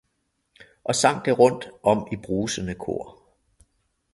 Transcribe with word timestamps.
Og 0.83 0.95
sang 0.95 1.25
det 1.25 1.39
rundt 1.39 1.69
om 1.83 2.07
i 2.11 2.15
brusende 2.23 2.75
kor. 2.75 3.23